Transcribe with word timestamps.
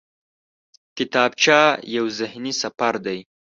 کتابچه 0.97 1.59
یو 1.95 2.05
ذهني 2.19 2.53
سفر 2.61 2.93
دی 3.05 3.19